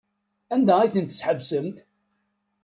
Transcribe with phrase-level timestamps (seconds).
[0.53, 1.77] Anda ay tent-tḥebsemt?